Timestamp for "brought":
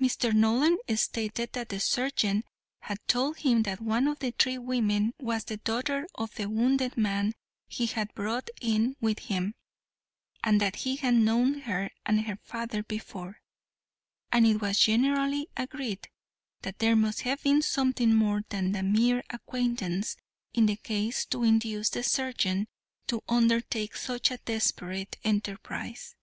8.12-8.50